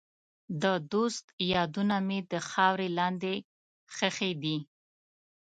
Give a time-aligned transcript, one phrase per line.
[0.63, 0.63] د
[0.93, 3.33] دوست یادونه مې د خاورې لاندې
[3.95, 4.57] ښخې دي.